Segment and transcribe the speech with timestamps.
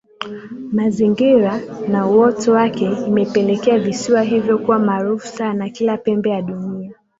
[0.73, 6.91] Mazingira na uoto wake imepelekea visiwa hivyo kuwa maarufu sana kila pembe ya dunia